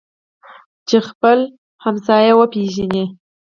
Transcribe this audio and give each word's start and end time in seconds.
چې 0.87 0.97
خپل 1.07 1.39
ګاونډی 1.81 2.29
وپیژني. 2.35 3.05